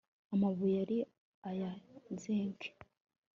[0.33, 0.97] amabuye hari
[1.49, 1.71] aya
[2.21, 2.67] zenke